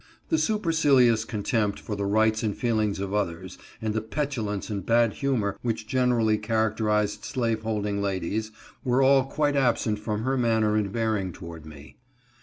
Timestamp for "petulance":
4.01-4.71